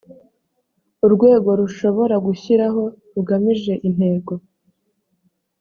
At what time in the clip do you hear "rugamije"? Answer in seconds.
3.13-3.73